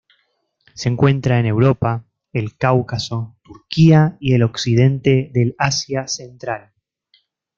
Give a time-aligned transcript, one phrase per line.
[0.73, 2.03] Se encuentra en Europa,
[2.33, 6.71] el Cáucaso, Turquía y el occidente del Asia central.